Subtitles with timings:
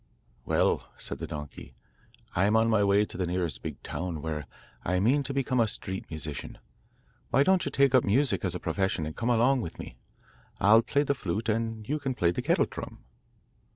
[0.47, 1.75] 'Well,' said the donkey,
[2.35, 4.47] 'I am on my way to the nearest big town, where
[4.83, 6.57] I mean to become a street musician.
[7.29, 9.97] Why don't you take up music as a profession and come along with me?
[10.59, 13.03] I'll play the flute and you can play the kettle drum.